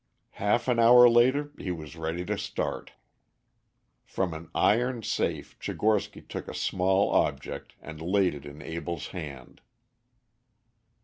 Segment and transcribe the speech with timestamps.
[0.39, 2.93] Half an hour later he was ready to start.
[4.03, 9.61] From an iron safe Tchigorsky took a small object and laid it in Abell's hand.